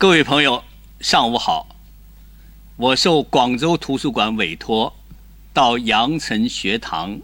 [0.00, 0.64] 各位朋友，
[1.00, 1.76] 上午好！
[2.76, 4.94] 我受广州图书馆委托，
[5.52, 7.20] 到羊城学堂，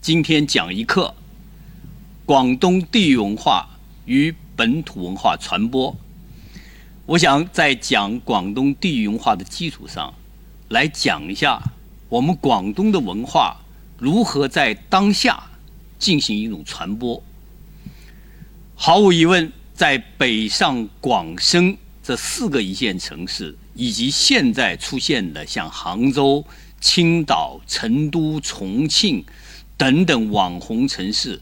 [0.00, 1.12] 今天讲一课：
[2.24, 3.68] 广东地域文化
[4.04, 5.96] 与本土文化传播。
[7.06, 10.14] 我想在讲广东地域文化的基础上，
[10.68, 11.60] 来讲一下
[12.08, 13.56] 我们广东的文化
[13.98, 15.42] 如何在当下
[15.98, 17.20] 进行一种传播。
[18.76, 21.76] 毫无疑问，在北上广深。
[22.04, 26.44] 这四个一线城市，以及现在出现的像杭州、
[26.78, 29.24] 青岛、成都、重庆
[29.78, 31.40] 等等网红城市，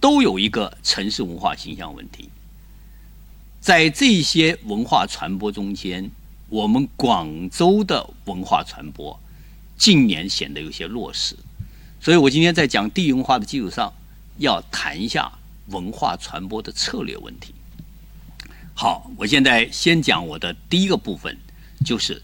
[0.00, 2.28] 都有一个城市文化形象问题。
[3.60, 6.10] 在这些文化传播中间，
[6.48, 9.16] 我们广州的文化传播
[9.78, 11.36] 近年显得有些弱势，
[12.00, 13.92] 所以我今天在讲地域文化的基础上，
[14.38, 15.30] 要谈一下
[15.68, 17.54] 文化传播的策略问题。
[18.82, 21.36] 好，我现在先讲我的第一个部分，
[21.84, 22.22] 就是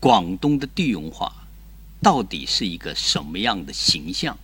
[0.00, 1.30] 广东的地域文化
[2.00, 4.38] 到底是一个什么样的形象？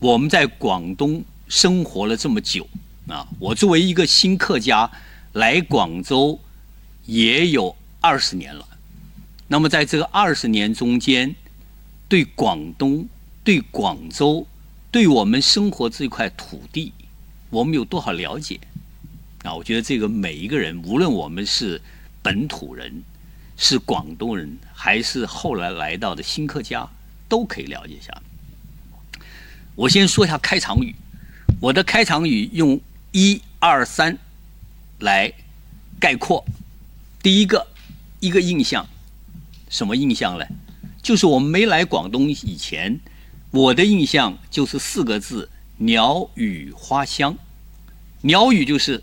[0.00, 2.68] 我们在广东生活了这么久
[3.06, 4.90] 啊，我作为一个新客家
[5.34, 6.40] 来广州
[7.06, 8.66] 也有二十年了。
[9.46, 11.32] 那么在这个二十年中间，
[12.08, 13.08] 对广东、
[13.44, 14.44] 对广州、
[14.90, 16.92] 对我们生活这块土地，
[17.50, 18.58] 我们有多少了解？
[19.48, 21.80] 啊，我觉得这个每一个人，无论我们是
[22.22, 23.02] 本土人、
[23.56, 26.86] 是广东人，还是后来来到的新客家，
[27.30, 28.12] 都可以了解一下。
[29.74, 30.94] 我先说一下开场语，
[31.60, 32.78] 我的开场语用
[33.12, 34.18] 一二三
[34.98, 35.32] 来
[35.98, 36.44] 概括。
[37.22, 37.66] 第一个，
[38.20, 38.86] 一个印象，
[39.70, 40.44] 什么印象呢？
[41.00, 43.00] 就是我们没来广东以前，
[43.50, 47.34] 我的印象就是四个字：鸟语花香。
[48.20, 49.02] 鸟语就是。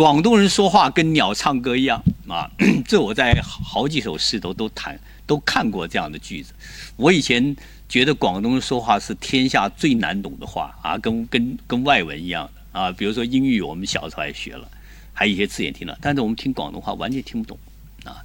[0.00, 2.50] 广东人说话跟鸟唱歌一样啊！
[2.88, 6.54] 这我在好几首诗都都谈都看过这样的句子。
[6.96, 7.54] 我以前
[7.86, 12.90] 觉得广东人说话是天下最难懂的话啊，跟跟跟外文一样的啊。
[12.90, 14.66] 比如说英语，我们小时候还学了，
[15.12, 17.58] 还有一些字也听了，但是我们听广东话完全听不懂
[18.04, 18.24] 啊。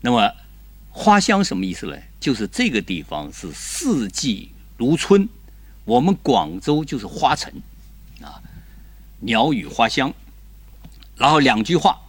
[0.00, 0.28] 那么
[0.90, 1.96] 花香什么意思呢？
[2.18, 5.28] 就是这个地方是四季如春，
[5.84, 7.52] 我们广州就是花城
[8.20, 8.42] 啊，
[9.20, 10.12] 鸟语花香。
[11.18, 12.00] 然后两句话，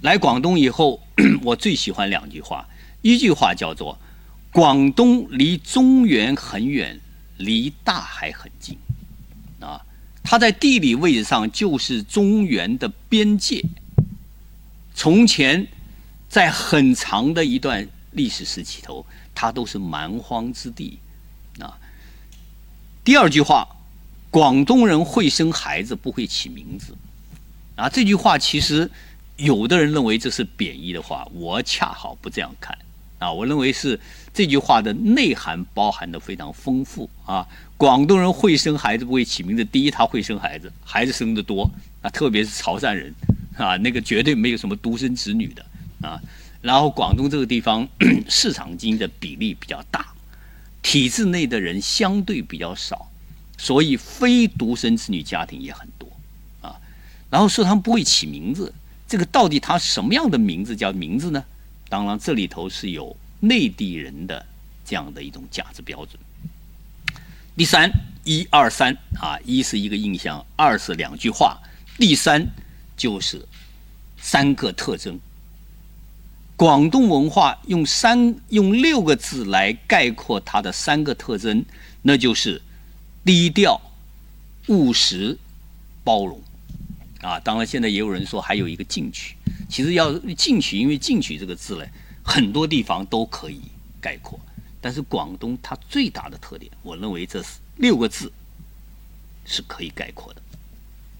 [0.00, 1.02] 来广东以后，
[1.44, 2.66] 我最喜欢两句话。
[3.02, 3.98] 一句话叫做
[4.52, 7.00] “广东离中原很远，
[7.36, 8.76] 离大海很近”，
[9.60, 9.84] 啊，
[10.22, 13.64] 它在地理位置上就是中原的边界。
[14.94, 15.66] 从前，
[16.28, 20.98] 在很长的一段历史时期头，它都是蛮荒之地，
[21.58, 21.78] 啊。
[23.02, 23.66] 第二句话，
[24.30, 26.94] 广东人会生孩子，不会起名字。
[27.80, 28.90] 啊，这句话其实
[29.38, 32.76] 有的人认为这是贬义的话，我恰好不这样看。
[33.18, 33.98] 啊，我认为是
[34.34, 37.08] 这句话的内涵包含的非常丰富。
[37.24, 37.46] 啊，
[37.78, 39.64] 广东人会生孩子，不会起名字。
[39.64, 41.70] 第一，他会生孩子，孩子生的多。
[42.02, 43.14] 啊，特别是潮汕人，
[43.56, 45.64] 啊，那个绝对没有什么独生子女的。
[46.02, 46.20] 啊，
[46.60, 47.88] 然后广东这个地方
[48.28, 50.12] 市场经济的比例比较大，
[50.82, 53.10] 体制内的人相对比较少，
[53.56, 56.10] 所以非独生子女家庭也很多。
[57.30, 58.74] 然后说他们不会起名字，
[59.06, 61.42] 这个到底他什么样的名字叫名字呢？
[61.88, 64.44] 当然这里头是有内地人的
[64.84, 66.20] 这样的一种价值标准。
[67.56, 67.90] 第三，
[68.24, 71.58] 一二三啊，一是一个印象，二是两句话，
[71.98, 72.46] 第三
[72.96, 73.46] 就是
[74.18, 75.18] 三个特征。
[76.56, 81.64] 广东文化用三用六个字来概括它的三个特征，
[82.02, 82.60] 那就是
[83.24, 83.80] 低调、
[84.68, 85.38] 务实、
[86.04, 86.40] 包容。
[87.20, 89.36] 啊，当然，现在也有人说还有一个进取。
[89.68, 91.84] 其实要进取，因为进取这个字呢，
[92.22, 93.60] 很多地方都可以
[94.00, 94.40] 概括。
[94.80, 98.32] 但是广东它最大的特点，我认为这是六个字
[99.44, 100.40] 是可以概括的。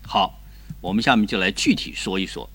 [0.03, 0.41] 好，
[0.81, 2.49] 我们下面就来具体说一说。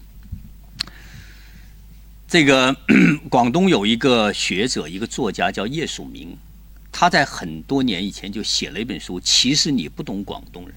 [2.28, 2.76] 这个
[3.30, 6.36] 广东有一个学者，一个作家叫叶曙明，
[6.91, 9.20] 他在很多年以前就写了一本书。
[9.20, 10.76] 其实你不懂广东人。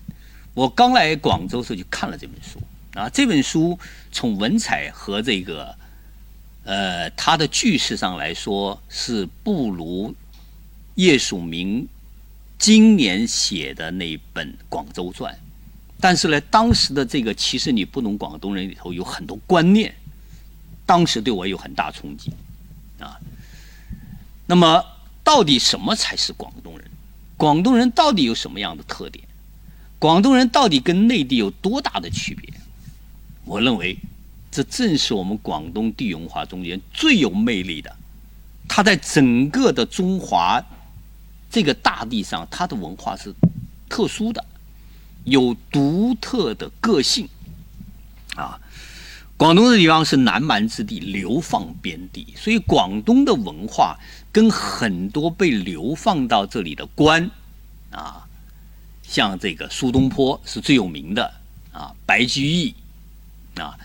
[0.58, 2.60] 我刚来广州时候就看了这本书
[2.98, 3.78] 啊，这本书
[4.10, 5.72] 从文采和这个
[6.64, 10.12] 呃它的句式上来说是不如
[10.96, 11.86] 叶曙明
[12.58, 15.32] 今年写的那本《广州传》，
[16.00, 19.94] 但是呢，当时的这个其实你不懂广东人里头有很多观念，
[20.84, 22.32] 当时对我有很大冲击
[22.98, 23.16] 啊。
[24.44, 24.84] 那么，
[25.22, 26.90] 到底什么才是广东人？
[27.36, 29.27] 广东人到底有什么样的特点？
[29.98, 32.48] 广东人到底跟内地有多大的区别？
[33.44, 33.98] 我认为，
[34.50, 37.96] 这正是我们广东地文化中间最有魅力的。
[38.68, 40.62] 它在整个的中华
[41.50, 43.34] 这个大地上，它的文化是
[43.88, 44.44] 特殊的，
[45.24, 47.26] 有独特的个性
[48.36, 48.60] 啊。
[49.38, 53.96] 广东这地方是南蛮之地，流放边地，所以广东的文化
[54.30, 57.30] 跟很多被流放到这里的官
[57.90, 58.27] 啊，
[59.08, 61.32] 像这个苏东坡是最有名的
[61.72, 62.74] 啊，白居易
[63.56, 63.76] 啊，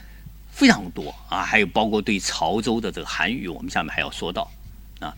[0.52, 4.52] 非常多啊，还有包括对潮州的这个韩语，我们下面还要说到
[5.00, 5.16] 啊，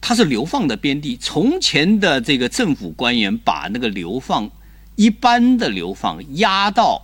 [0.00, 1.16] 他是流放的边地。
[1.16, 4.48] 从前的这个政府官员把那个流放
[4.94, 7.02] 一般的流放压到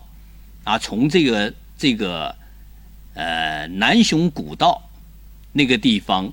[0.64, 1.52] 啊，从这个。
[1.78, 2.32] 这个
[3.14, 4.88] 呃南雄古道
[5.50, 6.32] 那个地方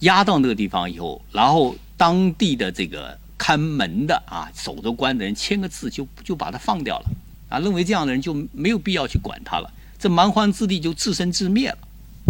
[0.00, 7.10] 压到那个地方以后，然后当地的这个看门的啊守着关的人签个字就就把他放掉了
[7.48, 11.78] 啊，认为这样的人就没有必要去管他了，这蛮荒之地就自生自灭了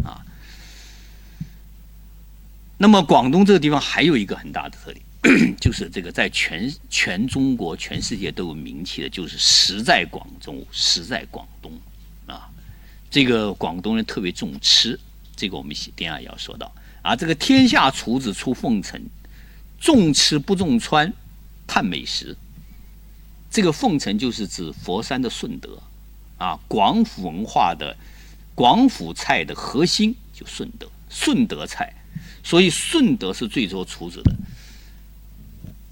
[0.05, 0.21] 啊。
[2.79, 11.73] 那么广东这个地方还有一个很大的特点， 就是这个在全全中国全世界都有名气的，就是实在广州，实在广东。
[12.27, 12.51] 啊
[13.09, 14.99] 这个广东人特别重吃，
[15.35, 16.71] 这个我们等下要说到
[17.01, 17.17] 啊。
[17.17, 19.01] 这个天下厨子出凤城，
[19.81, 21.13] 重吃不重穿，
[21.67, 22.37] 探美食。
[23.51, 25.79] 这个凤城就是指佛山的顺德
[26.39, 27.97] 啊，广府文化的
[28.55, 31.93] 广府菜的核心就顺德，顺德菜，
[32.43, 34.35] 所以顺德是最多厨子的。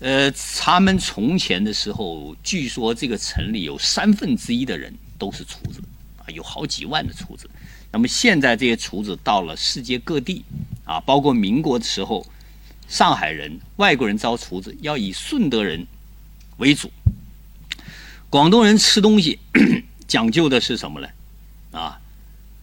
[0.01, 5.81] 呃，他们从前的时候，据说这个城里有三分之一的人都是厨子。
[6.17, 7.49] 啊有好几万的厨子，
[7.93, 10.43] 那么现在这些厨子到了世界各地，
[10.83, 12.27] 啊，包括民国的时候，
[12.95, 15.85] 上海人、外国人招厨子要以顺德人
[16.59, 16.89] 为主。
[18.31, 19.41] 广东人吃东西
[20.07, 21.09] 讲究的是什么呢？
[21.73, 21.99] 啊，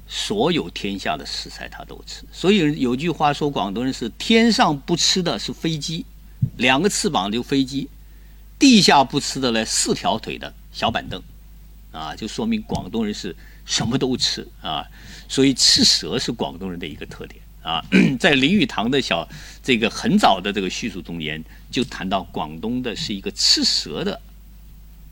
[0.08, 2.24] 所有天下的食材他都吃。
[2.32, 6.06] 所以有句话说，广东人是天上不吃的是飞机，
[6.56, 7.90] 两个翅膀就飞机；
[8.58, 11.22] 地下不吃的呢，四条腿的小板凳。
[11.92, 13.36] 啊，就说明广东人是。
[13.64, 14.84] 什么都吃啊，
[15.30, 17.84] 所以吃蛇是广东人的一个特点啊。
[18.20, 19.28] 在林语堂的小
[19.64, 24.20] 这个很早的这个叙述中间，就谈到广东的是一个吃蛇的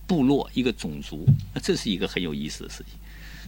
[0.07, 2.94] 部落，一个种族，那这是一个很有意思的事情。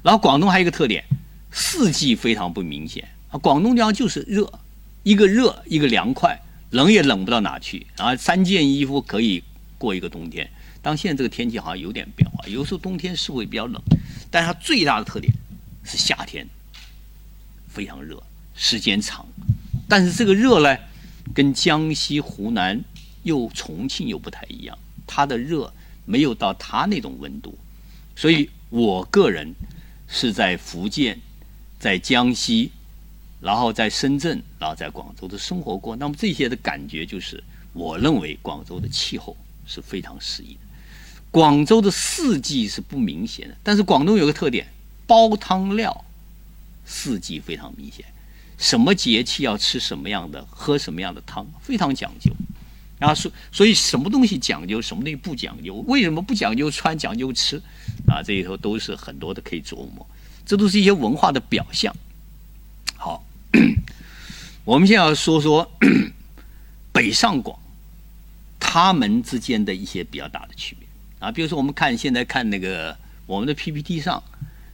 [0.03, 1.03] 然后广东还有一个特点，
[1.51, 3.38] 四季非常不明显啊。
[3.38, 4.51] 广东地方就是热，
[5.03, 6.39] 一个热，一个凉快，
[6.71, 8.15] 冷也冷不到哪去啊。
[8.15, 9.44] 三件衣服可以
[9.77, 10.50] 过一个冬天。
[10.81, 13.80] 当现在这个天气好像有点变化，有时候冬天是会比较冷。
[14.31, 15.31] 但它最大的特点
[15.83, 16.48] 是夏天
[17.68, 18.24] 非常热，
[18.63, 19.25] 时间长。
[19.90, 20.78] 但是这个热呢，
[21.34, 22.80] 跟江西、湖南
[23.24, 24.78] 又重庆又不太一样，
[25.08, 25.74] 它的热
[26.06, 27.58] 没有到它那种温度。
[28.16, 29.52] 所以我个人
[30.08, 31.19] 是在福建、
[31.80, 32.69] 在江西，
[33.42, 35.96] 然后在深圳，然后在广州的生活过。
[35.96, 37.44] 那么这些的感觉就是，
[37.74, 39.36] 我认为广州的气候
[39.66, 40.60] 是非常适宜的。
[41.31, 44.68] 广州的四季是不明显的，但是广东有个特点，
[45.08, 46.06] 煲汤料
[46.86, 48.06] 四季非常明显，
[48.62, 52.31] 什么节气要吃什么样的，喝什么样的汤，非常讲究。
[53.00, 55.74] 然后所所以什么东西讲究，什么东西不讲究？
[55.88, 57.60] 为什么不讲究穿，讲究吃？
[58.08, 60.06] 啊，这里头都是很多的可以琢磨，
[60.46, 61.92] 这都是一些文化的表象。
[62.96, 63.25] 好，
[64.63, 65.72] 我们现在要说说
[66.94, 67.58] 北上广，
[68.60, 70.88] 他们之间的一些比较大的区别。
[71.18, 74.24] 啊，比如说我们看现在看那个我们的 PPT 上，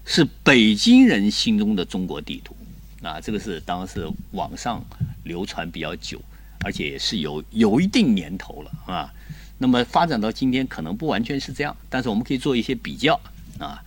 [0.04, 2.54] 是北京人心中的中国地图，
[3.02, 4.84] 啊，这个是当时网上
[5.24, 6.22] 流传比较久，
[6.66, 9.14] 而且也是有有一定年头了啊。
[9.60, 13.20] 那么发展到今天可能不完全是这样，但是我们可以做一些比较
[13.60, 13.82] 啊。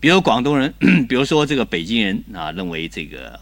[0.00, 0.74] 比如广东人，
[1.08, 3.38] 比如说这个北京人啊，认为这个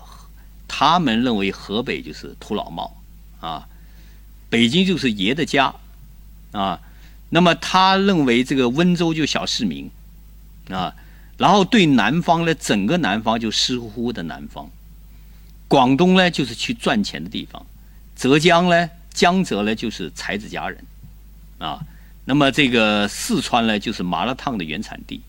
[0.69, 2.97] 他们认为河北就是土老帽
[3.41, 3.67] 啊，
[4.49, 5.75] 北京就是爷的家
[6.53, 6.81] 啊。
[7.31, 9.91] 那么他认为这个温州就小市民，
[10.69, 10.95] 啊，
[11.39, 14.71] 然后对南方呢，整个南方就湿乎乎的南方，
[15.71, 17.65] 广东呢就是去赚钱的地方，
[18.17, 20.85] 浙江呢，江浙呢就是才子佳人，
[21.59, 21.79] 啊，
[22.25, 25.21] 那么这个四川呢就是麻辣烫的原产地，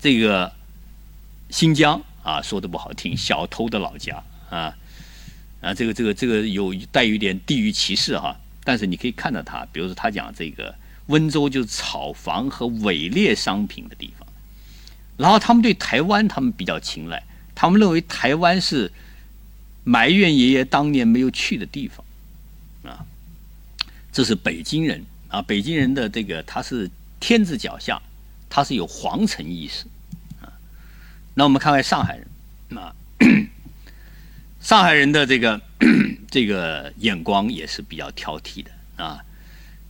[0.00, 0.50] 这个
[1.50, 4.74] 新疆啊说的不好听，小偷的老家啊，
[5.60, 10.74] 啊这个这个这个有带有点地域歧视哈，但是你可以看到他，比如说他讲这个。
[11.08, 14.26] 温州就是炒房和伪劣商品的地方，
[15.16, 17.22] 然后他们对台湾他们比较青睐，
[17.54, 18.90] 他们认为台湾是
[19.88, 22.04] 埋怨爷爷当年没有去的地方，
[22.92, 23.06] 啊，
[24.12, 25.04] 这是北京人。
[25.28, 26.90] 啊，北京人的这个他是
[27.20, 28.02] 天子脚下，
[28.50, 29.84] 他是有皇城意识，
[30.40, 30.50] 啊，
[31.34, 32.78] 那我们看看上海人。
[32.78, 32.94] 啊，
[34.60, 35.60] 上海人的这个
[36.30, 39.04] 这个眼光也是比较挑剔的。
[39.04, 39.22] 啊。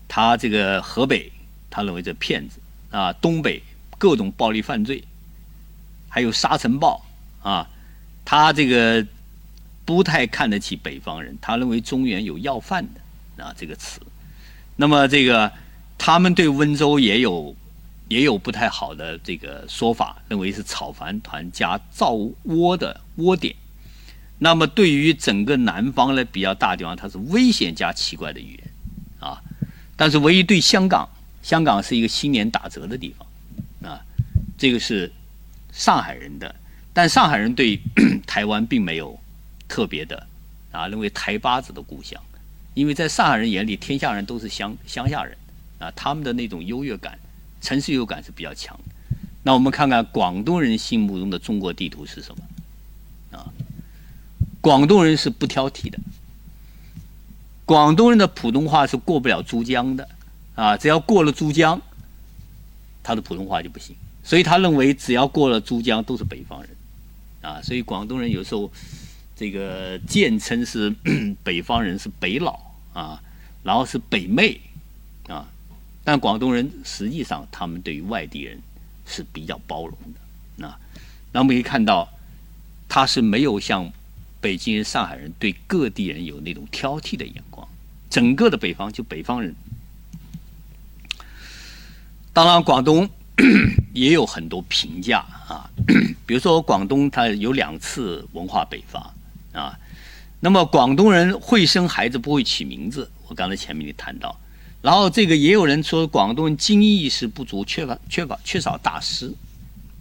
[0.09, 1.33] 他这个河北，
[1.71, 2.61] 他认为这骗子。
[2.91, 3.63] 啊；东北
[3.97, 5.03] 各种暴力犯罪，
[6.09, 7.05] 还有沙尘暴。
[7.43, 7.69] 啊，
[8.25, 9.07] 他这个
[9.87, 11.39] 不太看得起北方人。
[11.41, 13.99] 他认为中原有要饭的啊这个词。
[14.77, 15.51] 那么这个
[15.97, 17.57] 他们对温州也有
[18.09, 22.11] 也有不太好的这个说法，认为是草船团加造
[22.43, 23.57] 窝的窝点。
[24.39, 28.71] 那么对于整个南方呢比较大地方，它是危险加奇怪的语言
[29.19, 29.41] 啊。
[29.97, 31.09] 但是唯一对香港，
[31.43, 34.05] 香港是一个新年打折的地方啊，
[34.59, 35.11] 这个是
[35.73, 36.55] 上海人的。
[36.93, 37.81] 但上海人对
[38.27, 39.19] 台湾并没有
[39.69, 40.27] 特别的
[40.73, 42.21] 啊，认为台巴子的故乡。
[42.75, 45.37] 因为在上海人眼里，天下人都是乡乡下人，
[45.79, 47.19] 啊，他们的那种优越感、
[47.61, 48.79] 城市优越感是比较强。
[49.43, 53.39] 那我们看看广东人心目中的中国地图是什么？
[53.39, 53.49] 啊，
[54.61, 55.99] 广东人是不挑剔的。
[57.65, 60.09] 广东人的普通话是过不了珠江的，
[60.55, 61.81] 啊，只要过了珠江，
[63.03, 63.97] 他的普通话就不行。
[64.23, 66.71] 所以他认为，只要过了珠江，都是北方人，
[67.41, 68.71] 啊，所以广东人有时候
[69.37, 70.91] 这个简称是
[71.45, 72.59] 北方人是北佬。
[72.97, 73.21] 啊，
[73.63, 74.59] 然后是北妹，
[75.29, 75.47] 啊，
[76.03, 78.59] 但广东人实际上他们对于外地人
[79.05, 79.99] 是比较包容
[80.59, 80.81] 的，啊，
[81.31, 82.09] 那我们可以看到，
[82.89, 83.93] 他是没有像
[84.41, 87.69] 北京人、上海人对各地人有那种挑剔的眼光，
[88.09, 89.55] 整个的北方就北方人，
[92.33, 93.07] 当然广东
[93.93, 95.69] 也有很多评价啊，
[96.25, 99.13] 比如说广东它有两次文化北伐
[99.57, 99.79] 啊。
[100.41, 104.39] 那么广东人会生孩子不会起名字，我刚才前面也谈到。
[104.83, 109.33] 然后这个也有人说广东人经济意识不足，缺乏缺乏缺少大师，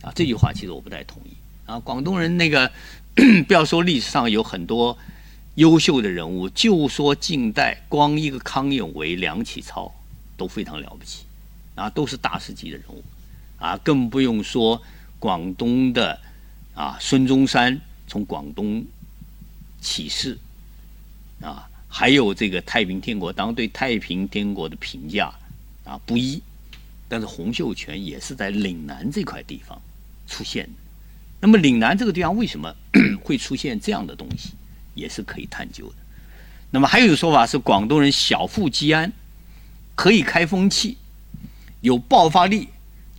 [0.01, 1.29] 啊，这句话其实我不太同意。
[1.65, 2.69] 啊，广东人那个
[3.47, 4.95] 不要说历史上有很多
[5.55, 9.91] 优秀的人物，就说近代光一个康有为、梁启超
[10.37, 11.23] 都非常了不起，
[11.75, 13.03] 啊，都是大师级的人物，
[13.57, 14.79] 啊，更不用说
[15.17, 16.19] 广东的
[16.75, 18.85] 啊孙中山从广东。
[19.85, 20.35] 启示
[21.39, 25.31] 啊，还有这个太平天国，当然对太平天国的评价
[25.83, 26.41] 啊不一，
[27.07, 29.79] 但是洪秀全也是在岭南这块地方
[30.27, 30.71] 出现的。
[31.39, 32.75] 那么岭南这个地方为什么
[33.23, 34.53] 会出现这样的东西，
[34.95, 35.95] 也是可以探究的。
[36.71, 39.13] 那么还有一个说法是，广东人小富即安，
[39.93, 40.97] 可以开风气，
[41.81, 42.69] 有爆发力，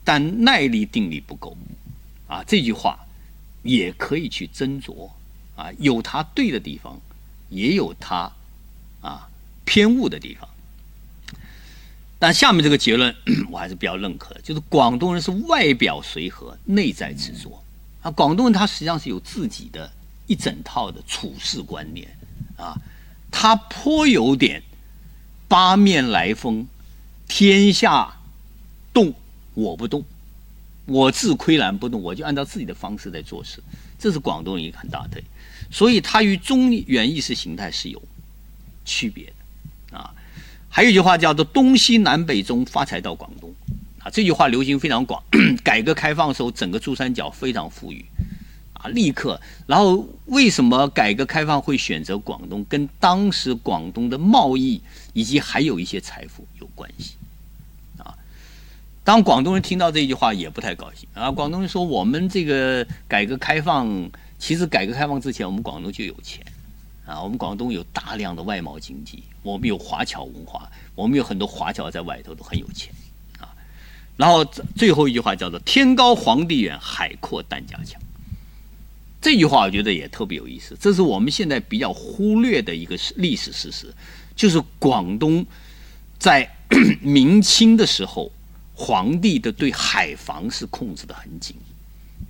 [0.02, 1.56] 但耐力定力不够
[2.26, 2.42] 啊。
[2.44, 2.99] 这句话
[3.62, 5.08] 也可以去斟酌。
[5.56, 7.00] 啊，有他对的地方，
[7.48, 8.30] 也有他
[9.00, 9.28] 啊
[9.64, 10.48] 偏误的地方。
[12.18, 13.14] 但下面这个结论
[13.50, 17.62] 我还是比较认可的，就是广东人是外表随和，内在执着。
[18.02, 19.90] 啊，广东人他实际上是有自己的
[20.26, 22.08] 一整套的处事观念
[22.56, 22.76] 啊，
[23.30, 24.62] 他颇有点
[25.48, 26.66] 八面来风，
[27.28, 28.16] 天下
[28.92, 29.12] 动
[29.54, 30.04] 我不动，
[30.86, 33.62] 我自岿然不动，我就按照自己的方式在做事。
[33.98, 35.22] 这是广东人一个很大的。
[35.70, 38.02] 所以它与中原意识形态是有
[38.85, 39.26] 区别
[39.90, 40.12] 的啊。
[40.68, 43.50] 还有一句话叫做“东西南北中，发财到广东”，
[43.99, 45.23] 啊，这句话流行非常广。
[45.64, 48.04] 改革开放的时候，整个珠三角非常富裕
[48.75, 49.40] 啊，立刻。
[49.66, 52.62] 然后为什么改革开放会选择广东？
[52.68, 54.82] 跟当时广东的贸易
[55.14, 57.14] 以及还有一些财富有关系
[57.96, 58.14] 啊。
[59.02, 61.30] 当广东人听到这句话也不太高兴啊。
[61.30, 63.88] 广东人说：“我们这个改革开放。”
[64.38, 66.45] 其实改革开放之前，我们广东就有钱，
[67.07, 72.93] 啊，我们广东有大量的外贸经济，我们有华侨文化，我们有很多华侨在外头都很有钱，
[73.40, 73.49] 啊，
[74.16, 78.00] 然后最后一句话叫做“天高皇帝远，海阔担家强”，
[79.21, 83.93] 这句话我觉得也特别有意思，这是我们现在比较忽略的一个历史事实，
[84.37, 85.45] 就是广东
[86.19, 86.49] 在
[87.00, 88.31] 明清的时候，
[88.75, 91.57] 皇帝的对海防是控制的很紧。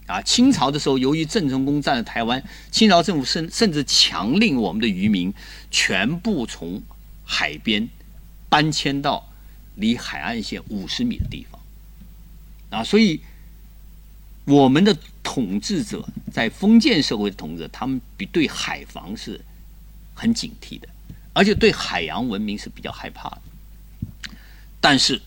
[0.07, 5.35] 啊，清朝的时候，由于郑成功占了台湾，清朝政府甚甚至强令我们的渔民
[5.71, 6.81] 全部从
[7.25, 7.89] 海边
[8.49, 9.29] 搬迁到
[9.75, 11.61] 离海岸线五十米的地方。
[12.71, 13.21] 啊，所以
[14.45, 19.41] 我们的统治者在封建社会的统治者，他们比对海防是
[20.15, 20.87] 很警惕的，
[21.33, 23.43] 而且对海洋文明是比较害怕的。
[24.81, 25.21] 但是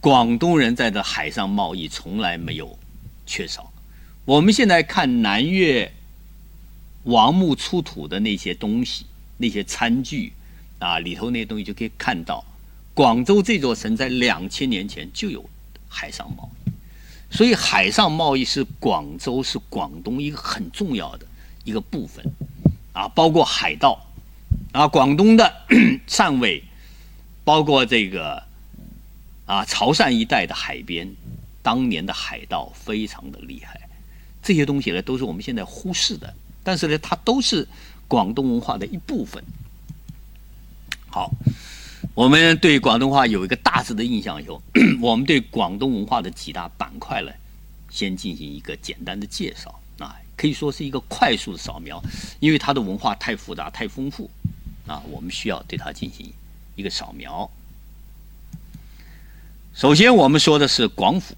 [0.00, 2.78] 广东人在这海上贸易从来没有
[3.26, 3.72] 缺少。
[4.28, 5.90] 我们现在看南越
[7.04, 9.06] 王墓出土的那些东西，
[9.38, 10.34] 那些餐具
[10.78, 12.44] 啊，里头那些东西就可以看到，
[12.92, 15.48] 广州这座城在两千年前就有
[15.88, 17.34] 海上贸易。
[17.34, 21.26] 所以海上贸易是广州是广东一个很重要的
[21.64, 22.22] 一个部分，
[22.92, 23.98] 啊，包括海盗，
[24.72, 25.50] 啊，广东的
[26.06, 26.62] 汕尾，
[27.44, 28.42] 包括这个
[29.46, 31.10] 啊潮汕一带的海边，
[31.62, 33.87] 当年的海盗非常的厉害，
[34.48, 36.32] 这些东西呢都是我们现在忽视的，
[36.64, 37.68] 但是呢它都是
[38.08, 39.44] 广东文化的一部分。
[41.10, 41.30] 好。
[42.14, 44.60] 我们对广东话有一个大致的印象以后，
[45.00, 47.30] 我们对广东文化的几大板块呢，
[47.90, 52.02] 先进行一个简单的介绍啊，可以说是一个快速的扫描，
[52.40, 54.28] 因为它的文化太复杂、太丰富
[54.86, 56.32] 啊，我们需要对它进行
[56.74, 57.48] 一个扫描。
[59.74, 61.36] 首先，我们说的是广府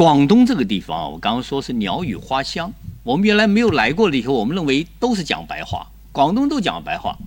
[0.00, 5.88] 广东这个地方，我刚刚说是鸟语花香，我们原来没有来过了以后，我们认为都是讲白话。
[6.10, 7.18] 广东都讲白话，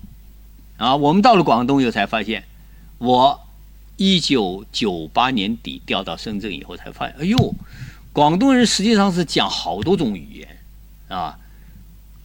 [0.76, 2.42] 啊，我们到了广东以后才发现，
[2.98, 3.40] 我
[3.96, 7.54] 一九九八年底调到深圳以后才发现，哎呦，
[8.12, 10.58] 广东人实际上是讲好多种语言，
[11.06, 11.38] 啊，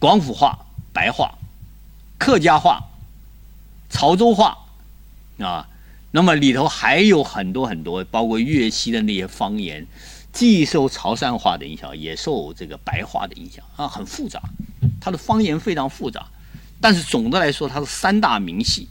[0.00, 0.58] 广府话、
[0.92, 1.38] 白话、
[2.18, 2.88] 客家话、
[3.88, 4.58] 潮州话，
[5.38, 5.68] 啊，
[6.10, 9.86] 那么里头还有很多很多，包括粤西的那些方言，
[10.32, 14.40] 既受潮汕话的影响，也受这个白话的影响，啊，很复杂，
[15.00, 16.26] 它的方言非常复杂。
[16.80, 18.88] 但是总的来说，它是三大名系，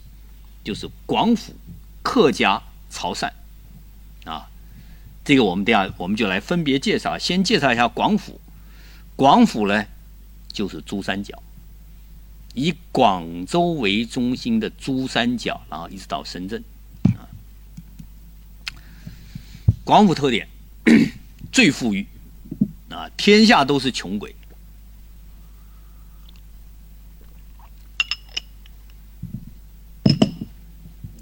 [0.62, 1.54] 就是广府、
[2.02, 3.32] 客家、潮汕，
[4.24, 4.48] 啊，
[5.24, 7.18] 这个我们等下我们就来分别介绍。
[7.18, 8.40] 先介绍一下广府，
[9.16, 9.86] 广府呢
[10.52, 11.42] 就是珠三角，
[12.54, 16.62] 以广州为中心的珠三角，然后一直到深圳，
[17.16, 17.26] 啊，
[19.82, 20.46] 广府特点
[21.52, 22.06] 最富裕，
[22.90, 24.34] 啊，天下都是穷鬼。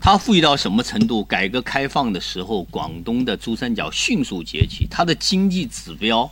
[0.01, 1.23] 它富裕到什么程度？
[1.23, 6.31] 改革开放的时候，广东的珠三角迅速崛起，它的经济指标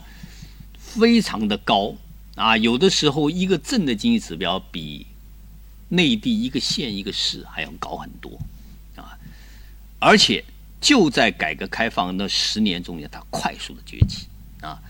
[0.79, 1.93] 非常的高
[2.35, 2.57] 啊！
[2.57, 5.05] 有的时候，一个镇的经济指标比
[5.89, 8.39] 内地一个县、一个市还要高很多
[8.95, 9.17] 啊！
[9.99, 10.43] 而且
[10.79, 14.27] 就在改革开放那十年中间，它快速的崛起
[14.61, 14.81] 啊！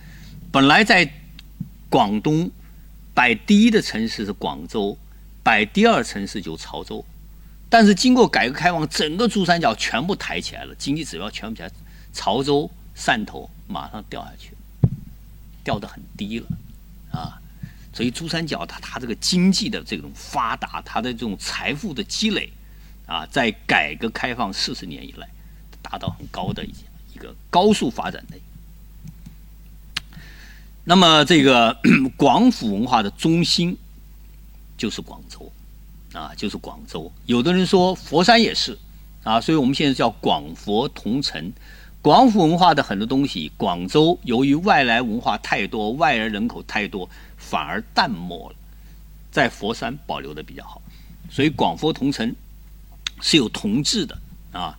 [0.52, 1.10] 本来在
[1.90, 2.50] 广东
[3.14, 4.98] 摆第一的城市是广州，
[5.44, 7.04] 摆第二城市就潮州。
[7.70, 11.70] 但是经过改革开放，整个珠三角全部抬起来了，经济指标全部起来，
[12.14, 14.52] 潮州、汕头马上掉下去，
[15.66, 16.48] 掉得很低了，
[17.12, 17.42] 啊，
[17.92, 22.50] 所以珠三角它它这个经济的这种发达，它的这种财富的积累，
[23.06, 25.28] 啊，在改革开放四十年以来，
[25.90, 26.74] 达到很高的一
[27.14, 28.38] 一个高速发展的。
[30.84, 31.78] 那么这个
[32.18, 33.78] 广府文化的中心
[34.78, 35.52] 就是广州。
[36.14, 37.12] 啊，就是广州。
[37.28, 38.76] 有的人说佛山也是，
[39.24, 41.52] 啊，所以我们现在叫广佛同城。
[42.02, 48.56] 广府文化的很多东西，广州由于外来文化太多，外来人口太多，反而淡漠了，
[49.30, 50.82] 在佛山保留的比较好。
[51.30, 52.34] 所以广佛同城
[53.22, 54.18] 是有同质的
[54.54, 54.76] 啊，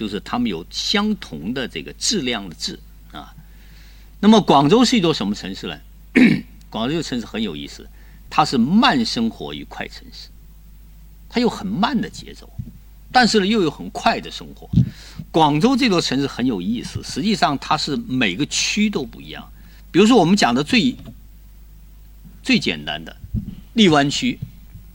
[0.00, 2.78] 就是他们有相同的这个质量的质
[3.12, 3.34] 啊。
[4.18, 5.78] 那么广州是一座什么城市呢？
[6.70, 7.86] 广州这个城市很有意思，
[8.30, 10.30] 它是慢生活与快城市。
[11.28, 12.50] 它有很慢的节奏，
[13.12, 14.70] 但是呢又有很快的生活。
[15.30, 19.52] 广州这座城市很有意思，实际上它是每个区都不一样。
[19.92, 20.96] 比如说我们讲的最
[22.42, 23.14] 最简单的
[23.74, 24.38] 荔湾区，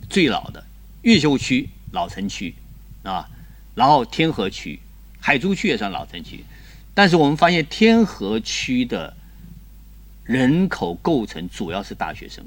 [0.10, 0.66] 最老的
[1.04, 2.56] 越秀区老城区
[3.04, 3.30] 啊，
[3.76, 4.80] 然后天河区、
[5.26, 6.46] 海珠区也算老城区，
[6.94, 9.12] 但是我们发现天河区的
[10.24, 12.46] 人口构成主要是大学生。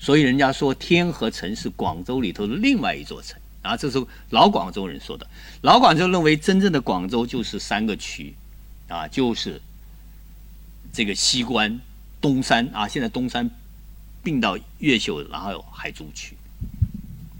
[0.00, 5.24] 所以人家说天河城是广州里头的另外一座城啊，这是老广州人说的。
[5.60, 8.34] 老广州认为真正的广州就是三个区，
[8.88, 9.62] 啊，就是
[10.92, 11.78] 这个西关、
[12.20, 13.48] 东山啊，现在东山
[14.24, 16.36] 并到越秀，然后有海珠区，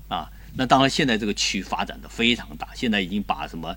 [0.07, 3.77] 啊，那当然现在这个区发展的非常大，现在已经把什么，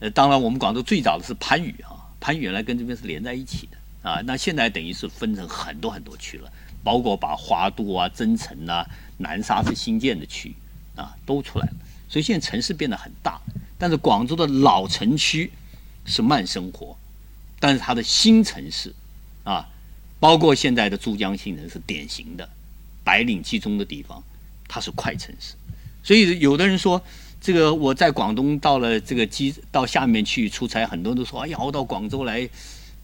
[0.00, 6.50] 呃，当然我们广州最早的是番禺啊，番禺原来跟这边是连在一起的啊，那现在等于是分成很多很多区了。
[6.82, 8.86] 包括把花都啊、增城啊、
[9.18, 10.54] 南沙是新建的区，
[10.96, 11.74] 啊，都出来了。
[12.08, 13.38] 所以现在城市变得很大，
[13.76, 15.52] 但是广州的老城区
[16.06, 16.96] 是慢生活，
[17.58, 18.94] 但是它的新城市，
[19.44, 19.68] 啊，
[20.18, 22.48] 包括现在的珠江新城是典型的
[23.04, 24.22] 白领集中的地方，
[24.66, 25.52] 它是快城市。
[26.02, 27.04] 所以有的人说，
[27.40, 32.48] 这个我在广东到了这个机到下面去出差，很多人都说，哎呀，我到广州来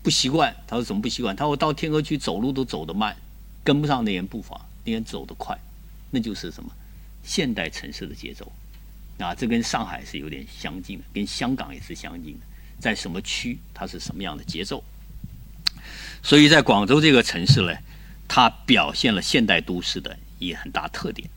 [0.03, 0.55] 不习惯。
[0.67, 1.35] 他说怎么不习惯？
[1.35, 3.17] 他说我到天河区走路都走得慢。
[3.65, 5.59] 跟不上那人步伐，那人走得快，
[6.13, 6.71] 那就是什么
[7.25, 8.53] 现代城市的节奏
[9.19, 9.35] 啊！
[9.35, 12.47] 这跟上海是有点相近的，跟香港也是相近的。
[12.79, 14.85] 在什么区，它是什么样的节奏。
[16.23, 17.75] 所以在广州这个城市呢，
[18.29, 21.29] 它表现了现代都市的一很大特点。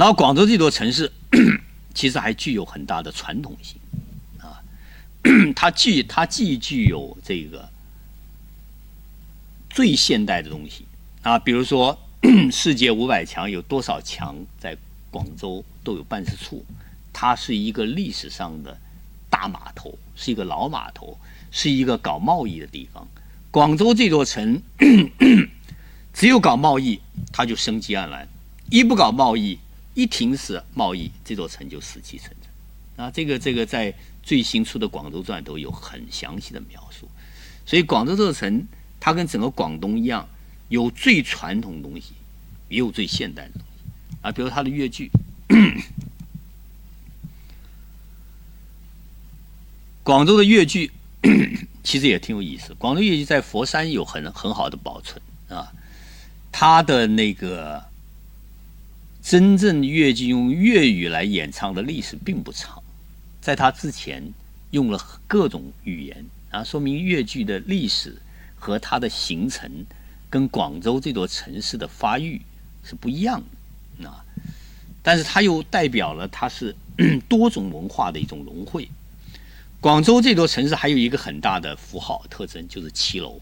[0.00, 1.12] 然后广州这座城市
[1.92, 3.78] 其实还具有很大的传统性
[4.38, 4.56] 啊，
[5.54, 7.68] 它既它既具有这个
[9.68, 10.86] 最现代的东西
[11.20, 11.98] 啊，比如说
[12.50, 14.74] 世界五百强有多少强在
[15.10, 16.64] 广州都有办事处，
[17.12, 18.74] 它是一个历史上的
[19.28, 21.18] 大码头，是一个老码头，
[21.50, 23.06] 是一个搞贸易的地方。
[23.50, 24.62] 广州这座城
[26.14, 26.98] 只有搞贸易，
[27.30, 28.26] 它就生机盎然；
[28.70, 29.58] 一不搞贸易，
[29.94, 33.04] 一停止贸易，这座城就死气沉沉。
[33.04, 37.08] 啊，这个这个在最新出的《广州传》都有很详细的描述。
[37.64, 38.66] 所以，广州这座城，
[39.00, 40.28] 它跟整个广东一样，
[40.68, 42.12] 有最传统的东西，
[42.68, 44.18] 也有最现代的东西。
[44.20, 45.10] 啊，比如它的粤剧，
[50.02, 50.92] 广州的粤剧
[51.82, 52.74] 其实也挺有意思。
[52.74, 55.72] 广州粤剧在佛山有很很好的保存啊，
[56.52, 57.89] 它的那个。
[59.22, 62.82] 真正粤剧用粤语来演唱的历史并不长，
[63.40, 64.32] 在他之前
[64.70, 68.16] 用了各种语言啊，说明粤剧的历史
[68.56, 69.70] 和它的形成
[70.28, 72.40] 跟广州这座城市的发育
[72.82, 73.42] 是不一样
[74.00, 74.24] 的啊。
[75.02, 76.74] 但是它又代表了它是
[77.28, 78.88] 多种文化的一种融汇。
[79.80, 83.40] 广州这座城市还有一个很大的符号特征，就是骑楼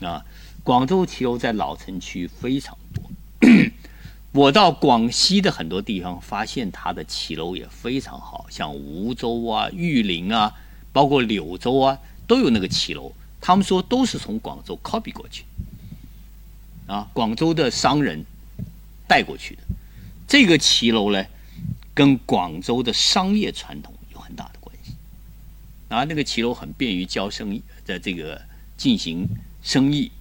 [0.00, 0.24] 啊。
[0.62, 2.76] 广州骑楼在老城区非常。
[4.36, 10.52] 我到广西的很多地方，发现它的骑楼也非常好，像梧州啊、玉林啊，
[10.92, 13.10] 包括柳州啊，都有那个骑楼。
[13.40, 15.44] 他们说都是从广州 copy 过去，
[16.86, 18.26] 啊，广州的商人
[19.08, 19.62] 带过去的。
[20.28, 21.24] 这个骑楼呢，
[21.94, 24.92] 跟广州的商业传统有很大的关系。
[25.88, 28.42] 啊，那个骑楼很便于交生意，在这个
[28.76, 29.26] 进行
[29.62, 30.12] 生意。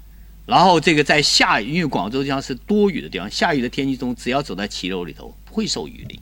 [0.45, 6.19] 然后这个在下雨，因为广州地方是多雨的地方，下雨的天气中，只要走在骑楼里头，不会受雨淋，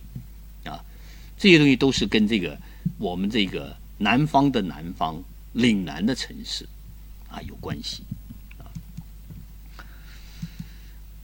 [0.72, 0.80] 啊，
[1.38, 2.58] 这些东西都是跟这个
[2.98, 6.66] 我们这个南方的南方岭南的城市
[7.30, 8.04] 啊有关系，
[8.60, 8.64] 啊。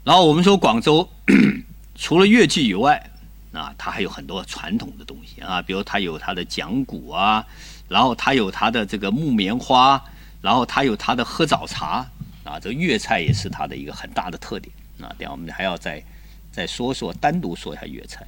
[0.03, 1.09] 然后我们说广州
[1.95, 3.09] 除了粤剧以外，
[3.53, 7.45] 啊，它还有很多传统的东西啊，比如它有它的讲古啊，
[7.87, 10.03] 然后它有它的这个木棉花，
[10.41, 12.05] 然后它有它的喝早茶。
[12.49, 15.13] 啊，这粤菜也是它的一个很大的特点啊。
[15.19, 16.03] 等下我们还要再
[16.51, 18.25] 再说说，单独说一下粤菜。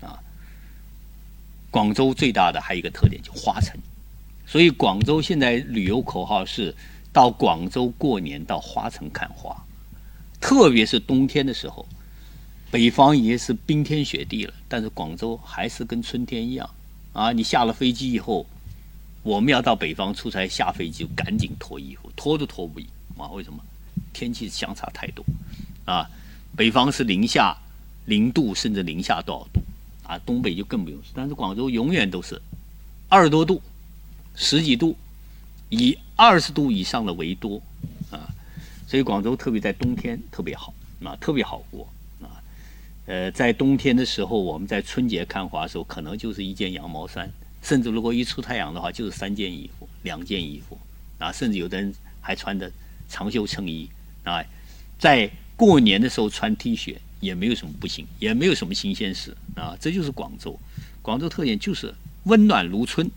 [0.00, 0.16] 啊，
[1.72, 3.76] 广州最大的还有一个特点，就花城。
[4.46, 6.72] 所以广州现在旅游口号是
[7.12, 9.60] 到广州过年到花城看花，
[10.40, 11.84] 特别是冬天的时候，
[12.70, 16.70] 北方已经是冰天雪地了，但是广州还是跟春天一样
[17.12, 17.32] 啊。
[17.32, 18.46] 你下了飞机以后。
[19.26, 22.86] 我们要到北方出差，下飞机就赶紧脱衣服，脱都脱不赢
[23.18, 23.26] 啊！
[23.32, 23.58] 为什么？
[24.12, 25.24] 天气相差太多
[25.84, 26.08] 啊！
[26.56, 27.56] 北方是零下
[28.04, 29.60] 零度，甚至零下多少度
[30.04, 30.16] 啊？
[30.24, 31.10] 东北就更不用说。
[31.12, 32.40] 但是广州永远都是
[33.08, 33.60] 二十多度、
[34.36, 34.96] 十几度，
[35.70, 37.60] 以二十度以上的为多
[38.12, 38.30] 啊！
[38.86, 41.88] 所以广州特别在冬天特别好啊，特别好过
[42.22, 42.38] 啊！
[43.06, 47.28] 呃，在冬天的时候，我们在春节看花的时候，可能就是一件羊毛衫。
[47.62, 50.78] 甚至如果一出太阳的话，就是三件衣服、两件衣服
[51.18, 52.70] 啊，甚至有的人还穿的
[53.08, 53.88] 长袖衬衣
[54.22, 54.40] 啊，
[54.98, 59.76] 在过年的时候穿 T 恤也没有什么不行，也没有什么新鲜事啊。
[59.80, 60.58] 这就是广州，
[61.02, 61.92] 广州特点就是
[62.24, 63.10] 温暖如春，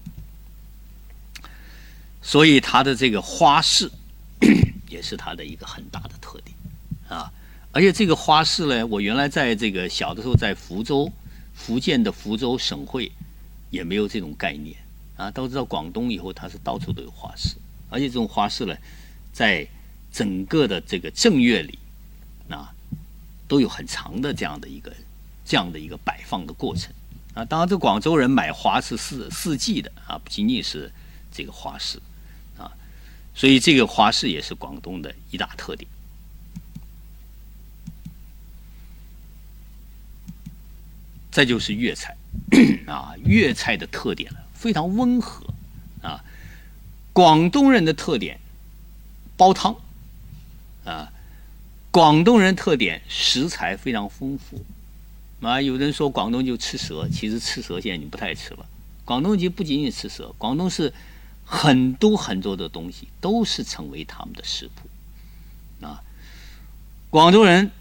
[2.21, 3.91] 所以它的这个花市
[4.89, 6.55] 也是它的一个很大的特点
[7.07, 7.31] 啊。
[7.71, 11.11] 而且这个花市呢，我原来在这个小的时候在福州，
[11.53, 13.11] 福建的福州省会。
[13.69, 14.75] 也没有这种概念
[15.15, 15.29] 啊！
[15.31, 17.55] 都知道广东以后，它是到处都有花市，
[17.89, 18.75] 而且这种花市呢，
[19.31, 19.67] 在
[20.11, 21.77] 整个的这个正月里
[22.49, 22.73] 啊，
[23.47, 24.91] 都有很长的这样的一个
[25.45, 26.91] 这样的一个摆放的过程
[27.33, 27.45] 啊。
[27.45, 30.91] 当然，这广州人买花是四四季的啊，不仅仅是
[31.31, 32.01] 这个花市
[32.57, 32.71] 啊，
[33.35, 35.89] 所以这个花市也是广东的一大特点。
[41.31, 42.17] 再就是粤菜。
[42.87, 45.45] 啊，粤菜的特点非常温和
[46.01, 46.23] 啊。
[47.11, 48.39] 广东人的特点
[49.35, 49.75] 煲汤
[50.85, 51.11] 啊，
[51.91, 54.63] 广东人特点食材非常丰富
[55.45, 55.61] 啊。
[55.61, 58.65] 有人说广东就吃蛇，其实吃蛇现在已经不太吃了。
[59.03, 60.93] 广东就不仅仅吃蛇，广东是
[61.43, 66.01] 很多很多的东西都是成为他们的食谱啊。
[67.09, 67.71] 广州人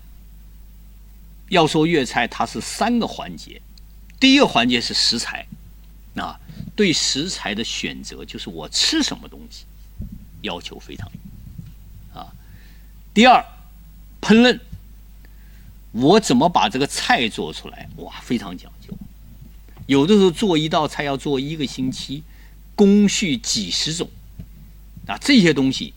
[1.51, 3.61] 要说粤菜，它是三个环节。
[4.21, 5.47] 第一个环节是食材，
[6.17, 6.41] 啊，
[6.75, 9.65] 对食材的选择就是我吃什么东西，
[10.43, 11.11] 要求非常
[12.13, 12.33] 啊。
[13.15, 13.45] 第二，
[14.21, 14.59] 烹饪，
[15.93, 17.89] 我怎么把这个菜做出来？
[17.97, 18.93] 哇，非常讲究。
[19.87, 22.23] 有的时候做一道菜要做一个星期，
[22.75, 24.11] 工序几十种，
[25.07, 25.95] 啊，这些东西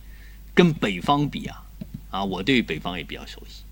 [0.53, 1.65] 跟北方比啊，
[2.11, 3.63] 啊，我对北方也比较熟悉。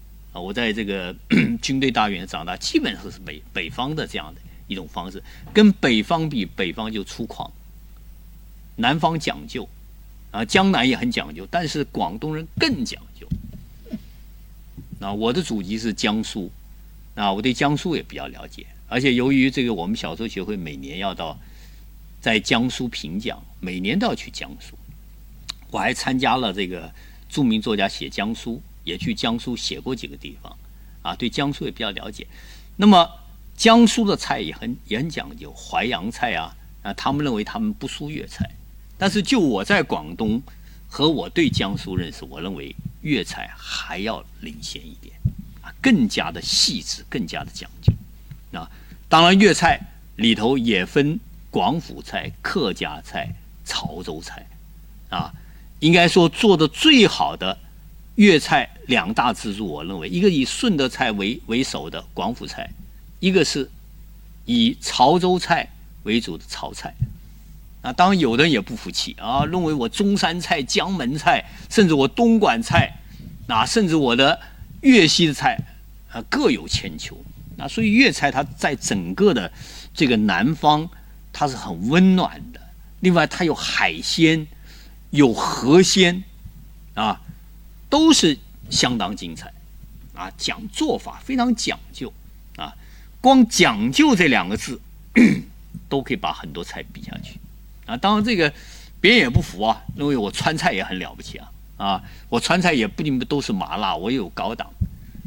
[0.41, 1.15] 我在这个
[1.61, 5.21] 军队大院长大，基本上是北北方的这样的一种方式。
[5.53, 7.49] 跟北方比，北方就粗犷，
[8.75, 9.67] 南方讲究，
[10.31, 13.27] 啊，江南也很讲究，但是广东人更讲究。
[14.99, 16.51] 啊，我的祖籍是江苏，
[17.15, 18.65] 啊，我对江苏也比较了解。
[18.87, 21.37] 而且由于这个，我们小说协会每年要到
[22.19, 24.77] 在江苏评奖，每年都要去江苏。
[25.71, 26.91] 我还参加了这个
[27.29, 28.61] 著名作家写江苏。
[28.89, 30.57] 也去江苏写过几个地方，
[31.03, 32.25] 啊，对江苏也比较了解。
[32.75, 33.07] 那么
[33.55, 38.49] 江苏的菜也很也很讲究，淮扬菜啊，啊，他们认为他们不输粤菜。
[38.97, 40.41] 但是就我在广东
[40.87, 45.13] 和我对江苏认识，我认为粤菜还要领先一点，
[45.61, 47.93] 啊，更加的细致，更加的讲究。
[48.57, 48.67] 啊，
[49.07, 49.79] 当然粤菜
[50.15, 51.19] 里头也分
[51.51, 54.47] 广府菜、客家菜、潮州菜，
[55.09, 55.31] 啊，
[55.79, 57.55] 应该说做的最好的。
[58.19, 62.69] 粤菜两大支柱，我认为一个以顺德菜为为首的广府菜，
[63.21, 63.71] 一个是
[64.43, 65.65] 以潮州菜
[66.03, 66.93] 为主的潮菜。
[67.81, 72.93] 啊，当然有的人也不服气啊，认为我中山菜、江门菜，甚至我东莞菜，
[73.47, 74.37] 啊，甚至我的
[74.81, 75.57] 粤西的菜
[76.11, 77.17] 啊各有千秋。
[77.55, 79.49] 那所以粤菜它在整个的
[79.93, 80.89] 这个南方，
[81.31, 82.59] 它是很温暖的。
[82.99, 84.45] 另外，它有海鲜，
[85.11, 86.21] 有河鲜，
[86.95, 87.21] 啊。
[87.89, 88.37] 都是
[88.69, 89.51] 相当精彩，
[90.13, 92.13] 啊，讲做法非常讲究，
[92.55, 92.75] 啊，
[93.19, 94.79] 光讲究这两个字，
[95.89, 97.39] 都可以把很多菜比下去，
[97.87, 98.53] 啊，当然这个
[99.01, 104.69] 别人也不服啊，认为我川菜也很了不起啊，啊，我川菜也不一定都是麻辣，我也有高档，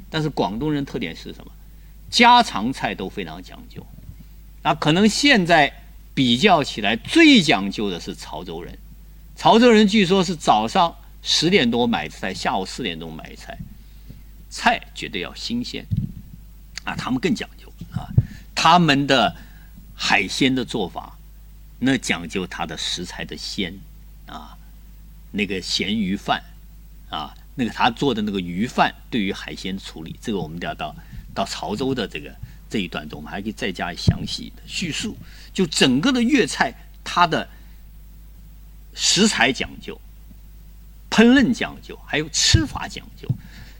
[0.08, 1.50] 但是广东人特点是什么？
[2.10, 3.84] 家常菜都非常讲究，
[4.62, 5.72] 啊，可能现在
[6.14, 8.78] 比较起来最讲究的是潮州人，
[9.34, 10.94] 潮州人据说是早上。
[11.22, 13.56] 十点多买菜，下午四点钟买菜，
[14.50, 15.86] 菜绝对要新鲜，
[16.84, 18.10] 啊，他们更讲究啊，
[18.56, 19.36] 他们的
[19.94, 21.16] 海鲜的做法，
[21.78, 23.72] 那讲究它的食材的鲜，
[24.26, 24.58] 啊，
[25.30, 26.42] 那个咸鱼饭，
[27.08, 30.94] 啊，那个他做的那个鱼饭，对于海鲜处理，这个我们要到
[31.32, 32.34] 到潮州的这个
[32.68, 35.16] 这一段中，我们还可以再加详细的叙述，
[35.54, 37.48] 就整个的粤菜，它的
[38.92, 40.00] 食材讲究。
[41.12, 43.28] 烹饪讲究，还有吃法讲究，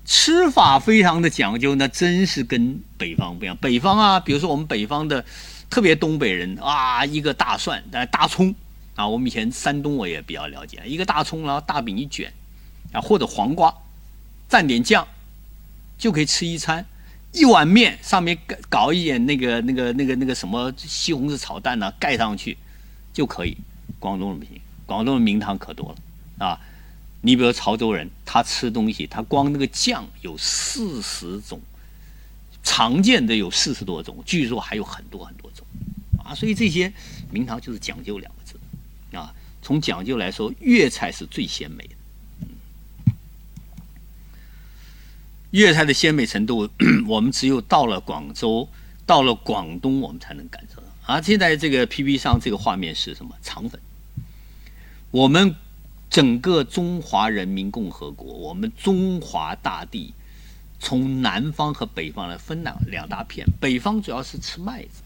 [0.05, 3.57] 吃法非常的讲究，那真是跟北方不一样。
[3.57, 5.25] 北方啊，比如说我们北方的，
[5.71, 8.55] 特别东北人啊，一个大蒜，呃，大葱
[8.95, 12.31] 啊，我们以前山东我也比较了解，一个大葱，然后大饼一卷，
[12.93, 13.75] 啊，或者黄瓜，
[14.51, 15.09] 蘸点酱，
[15.97, 16.85] 就可以吃一餐。
[17.33, 18.37] 一碗面上面
[18.69, 22.59] 搞一点那个那个那个那个什么西红柿炒蛋呢，盖上去
[23.15, 23.57] 就可以。
[23.99, 26.61] 广东人不行，广东人名堂可多了啊。
[27.25, 31.61] 你比如潮州人，他吃东西，他光那个酱有四十种，
[32.65, 35.65] 常见的有四十多种，据说还有很多很多种，
[36.25, 36.93] 啊，所以这些
[37.31, 38.59] 名堂就是讲究两个字，
[39.17, 39.33] 啊，
[39.63, 41.95] 从讲究来说，粤菜是最鲜美的，
[45.53, 46.69] 粤菜的鲜美程度，
[47.07, 48.69] 我们只有到了广州，
[49.07, 50.89] 到了广东，我们才能感受到。
[51.15, 53.33] 啊，现在这个 P P 上这个画面是什么？
[53.45, 53.81] 肠粉，
[55.13, 55.55] 我们。
[56.13, 60.13] 整个中华人民共和国，我们中华大地，
[60.79, 63.47] 从南方和北方来分两两大片。
[63.59, 65.03] 北方主要是吃麦子，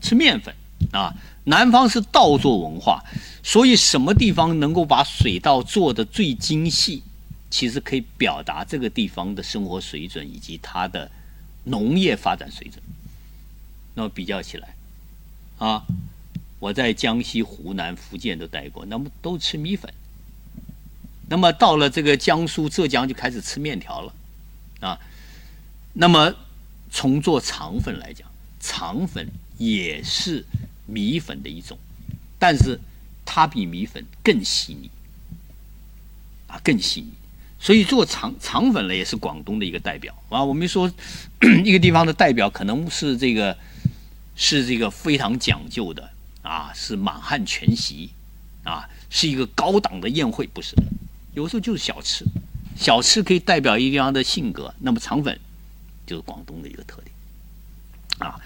[0.00, 0.52] 吃面粉
[0.92, 3.00] 啊；南方是稻作文化，
[3.44, 7.04] 所以什么地方能够把水稻做的最精细，
[7.48, 11.08] 其实可以表达这个地方的生活水准以及它的
[11.62, 12.82] 农业发展水准。
[13.94, 14.74] 那么比较起来，
[15.58, 15.84] 啊，
[16.58, 19.94] 我在江西、湖南、福建都待过，那么都吃米粉。
[21.30, 24.12] 那么到了这个江苏、浙江就开始吃面条了，
[24.80, 24.98] 啊，
[25.92, 26.34] 那么
[26.90, 28.26] 从做肠粉来讲，
[28.58, 30.44] 肠粉也是
[30.86, 31.78] 米粉的一种，
[32.36, 32.80] 但是
[33.24, 34.90] 它比米粉更细腻，
[36.48, 37.12] 啊，更细腻。
[37.60, 40.42] 所以做肠肠粉呢，也是广东的一个代表啊。
[40.42, 40.92] 我们说
[41.64, 43.56] 一个地方的代表可能是这个
[44.34, 46.10] 是这个非常讲究的
[46.42, 48.10] 啊，是满汉全席
[48.64, 50.74] 啊，是一个高档的宴会，不是？
[51.40, 52.22] 有时候就是小吃，
[52.76, 54.74] 小吃可以代表一个地方的性格。
[54.78, 55.40] 那么肠粉
[56.06, 58.38] 就是广东的一个特点，啊，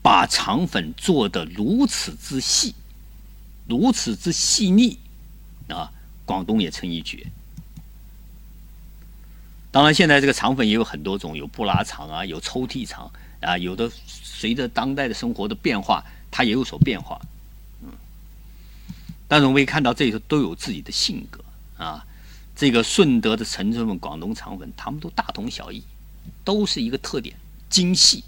[0.00, 2.74] 把肠粉做得如此之细，
[3.68, 4.98] 如此之细腻，
[5.68, 5.92] 啊，
[6.24, 7.26] 广东也称一绝。
[9.70, 17.20] 当然，现在这个肠粉也有很多种，有布拉肠啊，有抽屉肠啊，有的随着当代的生活的变化，它也有所变化。
[17.82, 17.90] 嗯，
[19.28, 21.44] 但是我们可以看到，这里头都有自己的性格
[21.76, 22.06] 啊。
[22.62, 25.82] 这个顺德的陈村粉、广东肠粉，他们都大同小异，
[26.44, 27.34] 都是一个特点：
[27.68, 28.22] 精细、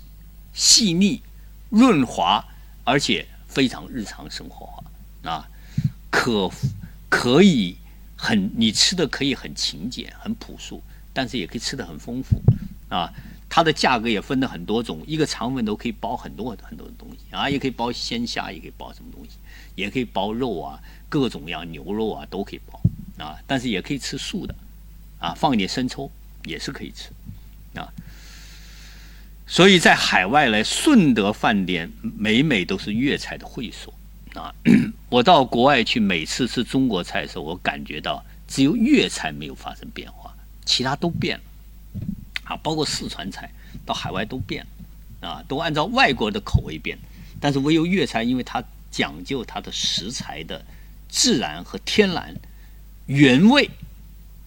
[0.53, 1.23] 细腻、
[1.70, 2.44] 润滑，
[2.83, 4.83] 而且非常日常生活化
[5.23, 5.49] 啊，
[6.11, 6.51] 可
[7.09, 7.77] 可以
[8.16, 10.83] 很你吃的可以很勤俭、很朴素。
[11.12, 12.42] 但是也可以吃的很丰富，
[12.88, 13.09] 啊，
[13.49, 19.37] 它的价格也分了很多种，一个肠粉都可以包很多很多的东西啊，也可以包鲜虾，也可以包什么东西，
[19.77, 22.81] 也可以包肉啊，各种样牛肉啊都可以包
[23.18, 24.55] 啊，但是也可以吃素的，
[25.18, 26.11] 啊，放一点生抽
[26.44, 27.11] 也是可以吃，
[27.79, 27.92] 啊，
[29.46, 33.94] 所以在海外来顺德饭店每每都是粤菜的会所
[34.35, 34.55] 啊，
[35.09, 40.35] 我到国外去每次吃中国菜的时候，我感觉到只有粤菜没有发生变化。
[40.66, 41.44] 其他都变了，
[42.44, 43.53] 啊，包括四川菜
[43.85, 44.66] 到海外都变
[45.20, 46.98] 了，啊，都按照外国的口味变。
[47.38, 50.64] 但是唯有粤菜，因为它讲究它的食材的
[51.07, 52.35] 自然和天然
[53.07, 53.71] 原味。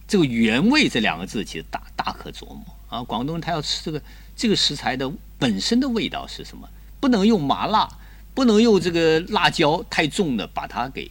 [0.06, 3.02] 这个“原味”这两个字其实大大可琢磨啊。
[3.02, 4.02] 广东人他要吃这个
[4.34, 6.66] 这个食材的本身的味道是什么？
[6.98, 7.86] 不能用麻辣，
[8.32, 11.10] 不能用这个辣椒太重的把它给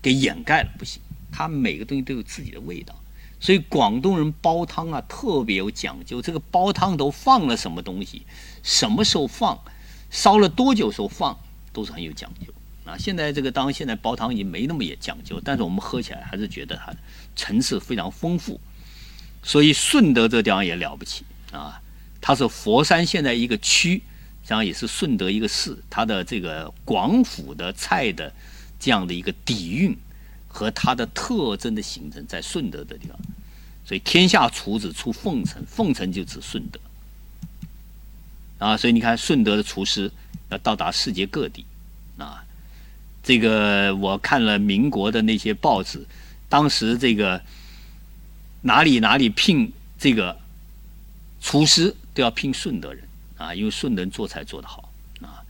[0.00, 1.02] 给掩盖了，不行。
[1.32, 2.94] 它每个东西都有自己的味道。
[3.40, 6.22] 所以广东人煲汤啊，特别有讲究。
[6.22, 8.22] 这个煲汤都放了什么东西，
[8.62, 9.58] 什么时候放，
[10.10, 11.36] 烧了多久时候放，
[11.72, 12.52] 都是很有讲究
[12.86, 12.96] 啊。
[12.98, 16.94] 现在这个当现在煲汤已经没那么也讲究，但是我们喝起来还是觉得它
[17.34, 18.58] 层次非常丰富。
[19.42, 21.78] 所以顺德这地方也了不起啊，
[22.20, 24.02] 它是佛山现在一个区，
[24.46, 28.32] 这样也是顺德一个市，它的这个广府的菜的
[28.80, 29.94] 这样的一个底蕴。
[30.48, 33.18] 和它的特征的形成在顺德的地方，
[33.84, 36.80] 所以天下厨子出凤城，凤城就指顺德
[38.56, 38.74] 啊。
[38.74, 40.10] 所以你看顺德的厨师
[40.48, 41.66] 要到达世界各地
[42.16, 42.42] 啊。
[43.26, 46.06] 这个我看了民国的那些报纸，
[46.48, 47.42] 当时这个
[48.62, 50.38] 哪里哪里聘这个
[51.42, 53.02] 厨师都要聘顺德人
[53.36, 55.42] 啊，因为顺德人做菜做得好啊，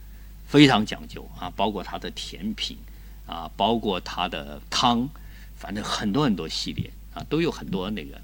[0.49, 2.77] 非常讲究啊，包括他的甜品。
[3.29, 5.09] 啊，包括它的汤，
[5.59, 8.17] 反正很多很多系列啊，都有很多那个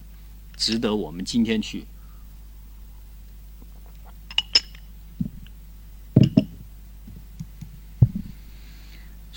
[0.57, 1.85] 值得我们今天去。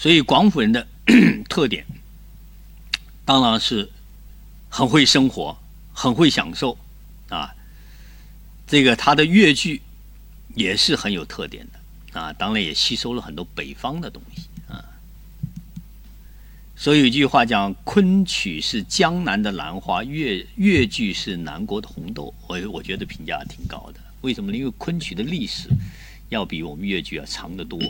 [0.06, 0.86] 所以广府人的
[1.50, 1.84] 特点，
[3.26, 3.90] 当然是
[4.70, 5.58] 很会生活，
[5.94, 6.78] 很会享受
[7.30, 7.56] 啊。
[8.68, 9.82] 这个他的粤剧
[10.54, 14.44] 也是很有特点的啊，当然也吸收了很多北方的东西。
[14.72, 14.86] 啊
[16.76, 22.32] 所以有句话讲，昆曲是江南的兰花，粤粤剧是南国的红豆。
[22.46, 24.00] 我我觉得评价挺高的。
[24.22, 24.58] 为什么呢？
[24.60, 25.68] 因为昆曲的历史
[26.30, 27.82] 要比我们粤剧要长得多，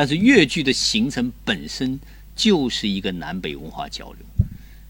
[0.00, 2.00] 但是粤剧的形成本身
[2.34, 4.16] 就是一个南北文化交流。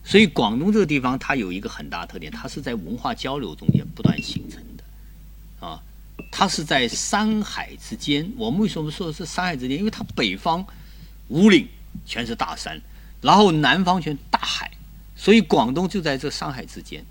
[0.04, 5.82] 所以广东这个地方它有一个很大特点，它是在文化交流中间不断形成的，啊，
[6.30, 8.32] 它是在山海之间。
[8.36, 9.76] 我们为什么说的是山海之间？
[9.76, 10.64] 因为它北方
[11.26, 11.66] 五岭
[12.06, 12.80] 全是大山。
[13.20, 14.70] 然后南方全大海，
[15.16, 17.04] 所以广东就在这山海之间，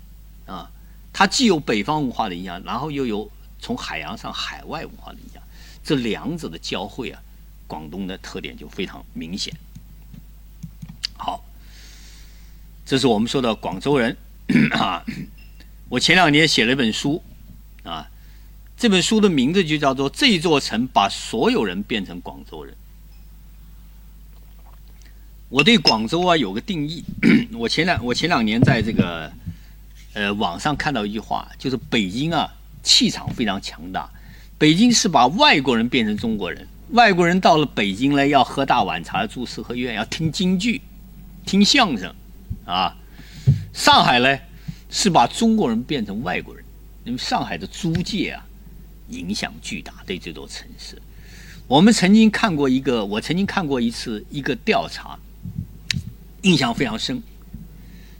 [0.46, 0.70] 啊，
[1.12, 5.42] 它既有北方文化的影响，然后又有从海洋上海外文化的影响，
[5.84, 7.20] 这两者的交汇啊，
[7.70, 9.54] 广东的特点就非常明显。
[11.16, 11.44] 好，
[12.84, 14.16] 这是我们说的广州人
[14.74, 15.04] 啊。
[15.88, 17.22] 我前两年写了一本书
[17.84, 18.10] 啊，
[18.76, 22.74] 这本书的名字就叫做《这座城把所有人变成广州人》。
[25.48, 27.04] 我对广州啊有个定义，
[27.54, 29.32] 我前两我前两年在这个
[30.14, 32.52] 呃网上看到一句话，就是北京啊
[32.82, 34.08] 气场非常强大，
[34.58, 40.82] 北京是把外国人变成中国人，外国人到了北京呢要喝大碗茶，住四合院，要听京剧，
[41.46, 42.12] 听相声，
[42.64, 42.96] 啊，
[43.72, 44.38] 上海呢
[44.90, 46.64] 是把中国人变成外国人，
[47.04, 48.44] 因为上海的租界啊
[49.08, 51.00] 影响巨大，对这座城市，
[51.68, 55.18] 我们曾经看过一个，我曾经看过一次一个调查。
[56.42, 57.22] 印象非常深，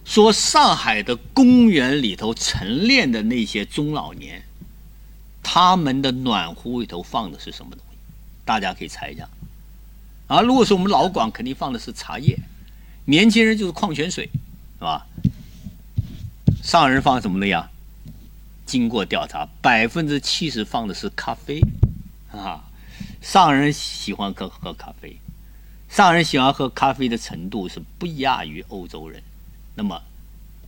[0.05, 4.43] 说上海的公园里头晨练的那些中老年，
[5.43, 7.90] 他们的暖壶里头放的是什么东西？
[8.51, 9.29] 大家可以猜一下。
[10.27, 12.35] 啊，如果是我们老广，肯定放的是茶叶；
[13.05, 14.29] 年轻人就是矿泉水，
[14.77, 15.07] 是吧？
[16.61, 17.71] 上海人放什么的呀？
[18.67, 21.61] 经过调查，百分之七十放的是咖啡，
[22.33, 22.65] 啊，
[23.23, 25.17] 上海人喜欢喝喝咖啡，
[25.89, 29.23] 上海人喜欢喝咖啡的程度是不亚于欧洲人。
[29.77, 30.03] 那么，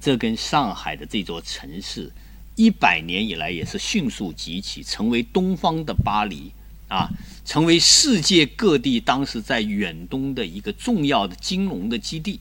[0.01, 2.13] 这跟上海的这座城市
[2.55, 6.53] 一百年以来也是迅速崛起，成为东方的巴黎
[6.93, 7.09] 啊，
[7.45, 12.39] 成为世界各地当时在远东的一个重要的金融的基地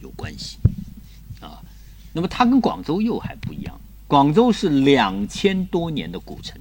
[0.00, 0.58] 有关系
[1.40, 1.62] 啊。
[2.12, 6.60] 那么，它跟广州又还不一样，广州是两千多年的古城。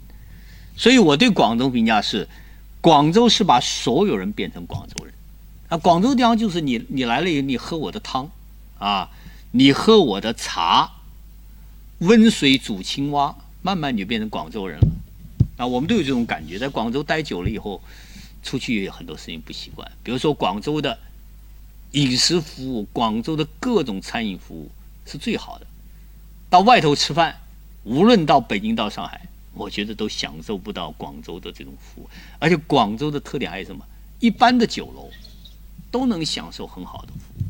[0.78, 2.28] 所以我对广州评价是，
[2.80, 5.14] 广州是把所有人变成广州人，
[5.68, 8.30] 啊，广州地方就是你，你来了以后，你喝我的汤，
[8.78, 9.10] 啊，
[9.52, 10.91] 你喝我的茶，
[11.98, 14.88] 温水煮青蛙，慢慢你就变成广州人了，
[15.58, 17.82] 啊，我们都有这种感觉，在广州待久了以后，
[18.41, 20.97] 出去有很多事情不习惯，比如说广州的
[21.91, 24.72] 饮食服务，广州的各种餐饮服务
[25.05, 25.68] 是最好的，
[26.49, 27.41] 到外头吃饭，
[27.84, 29.22] 无论到北京到上海。
[29.53, 33.84] 我觉得都享受不到广州的这种服务，而且广州的特点还有什么？
[34.20, 35.10] 一般的酒楼
[35.89, 37.47] 都能享受很好的服务。